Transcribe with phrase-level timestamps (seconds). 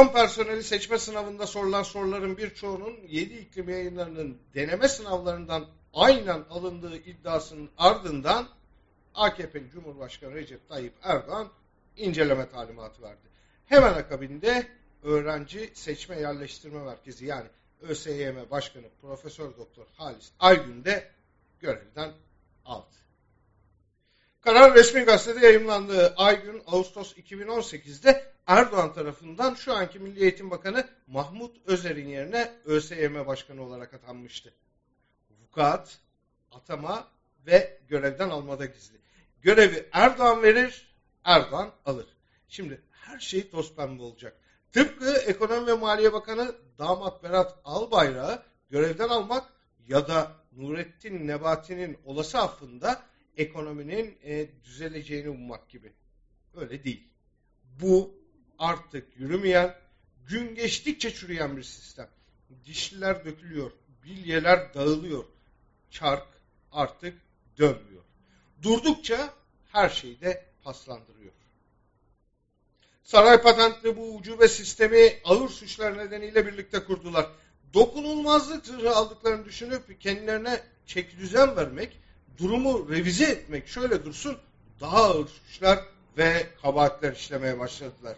[0.00, 7.70] Makam personeli seçme sınavında sorulan soruların birçoğunun 7 iklim yayınlarının deneme sınavlarından aynen alındığı iddiasının
[7.78, 8.48] ardından
[9.14, 11.48] AKP'li Cumhurbaşkanı Recep Tayyip Erdoğan
[11.96, 13.28] inceleme talimatı verdi.
[13.66, 14.66] Hemen akabinde
[15.02, 17.46] Öğrenci Seçme Yerleştirme Merkezi yani
[17.80, 21.10] ÖSYM Başkanı Profesör Doktor Halis Aygün de
[21.60, 22.12] görevden
[22.64, 22.96] aldı.
[24.40, 31.56] Karar resmi gazetede yayınlandığı Aygün Ağustos 2018'de Erdoğan tarafından şu anki Milli Eğitim Bakanı Mahmut
[31.66, 34.54] Özer'in yerine ÖSYM Başkanı olarak atanmıştı.
[35.42, 35.98] Vukuat,
[36.52, 37.08] atama
[37.46, 38.98] ve görevden almada gizli.
[39.42, 42.06] Görevi Erdoğan verir, Erdoğan alır.
[42.48, 44.36] Şimdi her şey toz pembe olacak.
[44.72, 49.52] Tıpkı Ekonomi ve Maliye Bakanı Damat Berat Albayrak'ı görevden almak
[49.88, 53.02] ya da Nurettin Nebati'nin olası affında
[53.36, 55.92] ekonominin e, düzeleceğini ummak gibi.
[56.54, 57.08] Öyle değil.
[57.82, 58.19] Bu
[58.60, 59.74] artık yürümeyen,
[60.28, 62.08] gün geçtikçe çürüyen bir sistem.
[62.64, 63.70] Dişliler dökülüyor,
[64.04, 65.24] bilyeler dağılıyor.
[65.90, 66.26] Çark
[66.72, 67.18] artık
[67.58, 68.02] dönmüyor.
[68.62, 69.34] Durdukça
[69.72, 71.32] her şeyi de paslandırıyor.
[73.02, 77.26] Saray patentli bu ucube sistemi ağır suçlar nedeniyle birlikte kurdular.
[77.74, 82.00] Dokunulmazlık zırhı aldıklarını düşünüp kendilerine çek düzen vermek,
[82.38, 84.38] durumu revize etmek şöyle dursun
[84.80, 85.84] daha ağır suçlar
[86.16, 88.16] ve kabahatler işlemeye başladılar.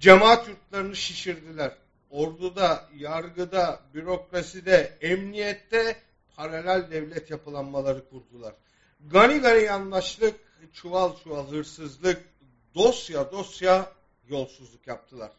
[0.00, 1.72] Cemaat yurtlarını şişirdiler.
[2.10, 5.96] Orduda, yargıda, bürokraside, emniyette
[6.36, 8.54] paralel devlet yapılanmaları kurdular.
[9.00, 10.34] Gani gani yandaşlık,
[10.72, 12.24] çuval çuval hırsızlık,
[12.74, 13.92] dosya dosya
[14.28, 15.30] yolsuzluk yaptılar.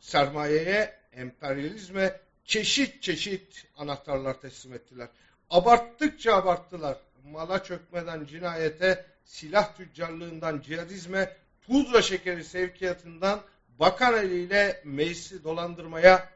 [0.00, 5.08] Sermayeye, emperyalizme çeşit çeşit anahtarlar teslim ettiler.
[5.50, 6.98] Abarttıkça abarttılar.
[7.24, 13.40] Mala çökmeden cinayete, silah tüccarlığından cihadizme, pudra şekeri sevkiyatından
[13.80, 16.28] bakan eliyle meclisi dolandırmaya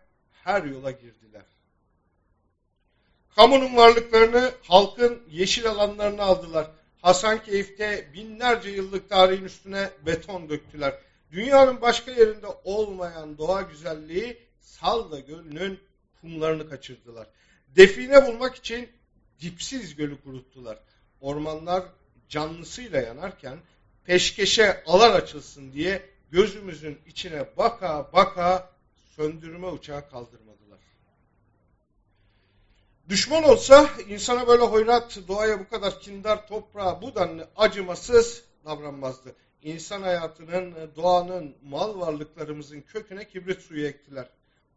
[0.44, 1.42] her yola girdiler.
[3.36, 6.70] Kamunun varlıklarını halkın yeşil alanlarına aldılar.
[7.02, 10.94] Hasankeyf'te binlerce yıllık tarihin üstüne beton döktüler.
[11.32, 15.80] Dünyanın başka yerinde olmayan doğa güzelliği Salda Gölü'nün
[16.20, 17.26] kumlarını kaçırdılar.
[17.76, 18.88] Define bulmak için
[19.40, 20.78] dipsiz gölü kuruttular.
[21.20, 21.84] Ormanlar
[22.28, 23.58] canlısıyla yanarken
[24.04, 28.70] peşkeşe alan açılsın diye gözümüzün içine baka baka
[29.16, 30.78] söndürme uçağı kaldırmadılar.
[33.08, 39.34] Düşman olsa insana böyle hoyrat, doğaya bu kadar kindar, toprağa bu denli acımasız davranmazdı.
[39.62, 44.28] İnsan hayatının, doğanın, mal varlıklarımızın köküne kibrit suyu ektiler.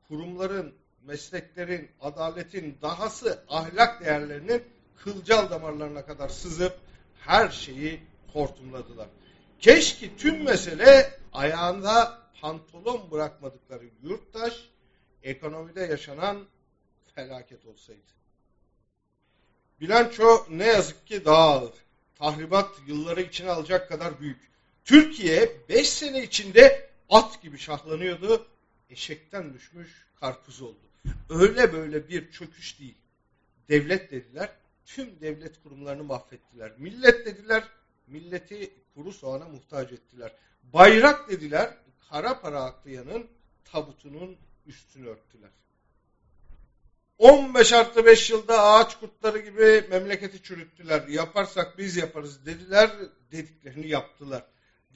[0.08, 0.74] Kurumların,
[1.06, 4.64] mesleklerin, adaletin, dahası ahlak değerlerinin
[5.04, 6.80] kılcal damarlarına kadar sızıp
[7.20, 8.00] her şeyi
[8.34, 9.08] hortumladılar.
[9.60, 14.70] Keşke tüm mesele ayağında pantolon bırakmadıkları yurttaş,
[15.24, 16.46] ekonomide yaşanan
[17.16, 18.02] felaket olsaydı.
[19.82, 21.74] Bilanço ne yazık ki daha ağır.
[22.16, 24.52] Tahribat yılları içine alacak kadar büyük.
[24.86, 28.48] Türkiye 5 sene içinde at gibi şahlanıyordu.
[28.90, 30.80] Eşekten düşmüş karpuz oldu.
[31.30, 32.98] Öyle böyle bir çöküş değil.
[33.70, 34.50] Devlet dediler,
[34.86, 36.72] tüm devlet kurumlarını mahvettiler.
[36.78, 37.64] Millet dediler,
[38.08, 40.32] milleti kuru soğana muhtaç ettiler.
[40.64, 41.74] Bayrak dediler,
[42.10, 43.28] kara para aklayanın
[43.72, 45.50] tabutunun üstünü örttüler.
[47.18, 51.08] 15 artı 5 yılda ağaç kurtları gibi memleketi çürüttüler.
[51.08, 52.92] Yaparsak biz yaparız dediler,
[53.32, 54.44] dediklerini yaptılar.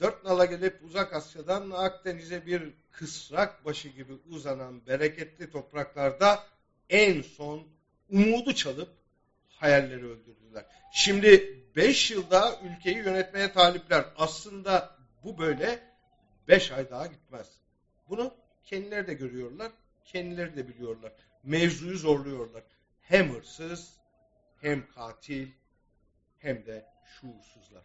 [0.00, 6.44] Dört nala gelip uzak Asya'dan Akdeniz'e bir kısrak başı gibi uzanan bereketli topraklarda
[6.88, 7.62] en son
[8.10, 8.88] umudu çalıp
[9.60, 10.64] hayalleri öldürdüler.
[10.92, 14.04] Şimdi beş yılda ülkeyi yönetmeye talipler.
[14.16, 15.82] Aslında bu böyle
[16.48, 17.46] beş ay daha gitmez.
[18.08, 18.34] Bunu
[18.64, 19.72] kendileri de görüyorlar,
[20.04, 21.12] kendileri de biliyorlar.
[21.42, 22.62] Mevzuyu zorluyorlar.
[23.02, 23.92] Hem hırsız,
[24.60, 25.48] hem katil,
[26.38, 27.70] hem de şuursuzlar.